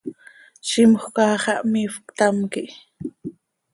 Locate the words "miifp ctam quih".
1.71-2.73